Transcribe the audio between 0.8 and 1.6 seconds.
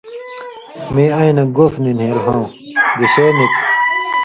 مِیں اَیں نہ